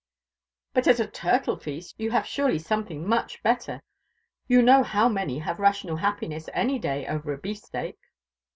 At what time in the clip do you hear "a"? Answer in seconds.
0.99-1.05, 7.33-7.37